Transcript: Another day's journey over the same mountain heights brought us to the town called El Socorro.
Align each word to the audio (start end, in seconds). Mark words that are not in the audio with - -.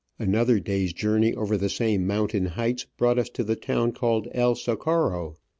Another 0.17 0.59
day's 0.59 0.93
journey 0.93 1.35
over 1.35 1.55
the 1.55 1.69
same 1.69 2.07
mountain 2.07 2.47
heights 2.47 2.87
brought 2.97 3.19
us 3.19 3.29
to 3.29 3.43
the 3.43 3.55
town 3.55 3.91
called 3.91 4.27
El 4.31 4.55
Socorro. 4.55 5.37